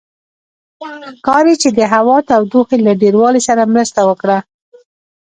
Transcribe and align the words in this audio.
ښکاري 1.17 1.55
چې 1.61 1.69
د 1.77 1.79
هوا 1.93 2.17
تودوخې 2.29 2.77
له 2.85 2.93
ډېروالي 3.01 3.41
سره 3.47 3.71
مرسته 3.73 3.99
وکړه. 4.09 4.37